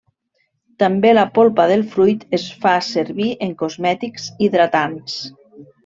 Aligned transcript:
També 0.83 1.11
la 1.17 1.25
polpa 1.35 1.65
del 1.73 1.85
fruit 1.93 2.25
es 2.39 2.47
fa 2.65 2.73
servir 2.89 3.29
en 3.49 3.55
cosmètics 3.63 4.27
hidratants. 4.49 5.21